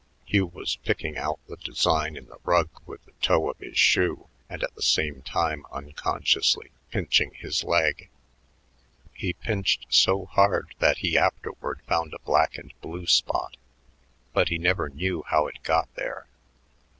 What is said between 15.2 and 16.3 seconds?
how it got there.